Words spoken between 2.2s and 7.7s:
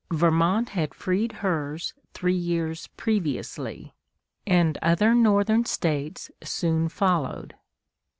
years previously, and other Northern States soon followed.